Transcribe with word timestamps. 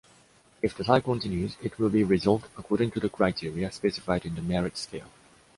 If 0.63 0.75
the 0.75 0.83
tie 0.83 0.99
continues, 0.99 1.57
it 1.61 1.77
will 1.77 1.91
be 1.91 2.03
resolved 2.03 2.47
according 2.57 2.89
to 2.93 2.99
the 2.99 3.07
criteria 3.07 3.71
specified 3.71 4.25
in 4.25 4.33
the 4.33 4.41
merit 4.41 4.75
scale. 4.75 5.11